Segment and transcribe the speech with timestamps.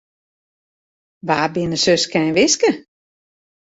[1.27, 2.69] Wa binne Suske en Wiske?